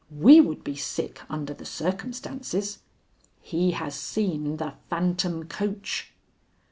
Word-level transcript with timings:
We 0.17 0.41
would 0.41 0.63
be 0.63 0.75
sick 0.75 1.21
under 1.29 1.53
the 1.53 1.63
circumstances. 1.63 2.79
_He 3.45 3.73
has 3.73 3.93
seen 3.93 4.57
the 4.57 4.73
phantom 4.89 5.43
coach. 5.47 6.11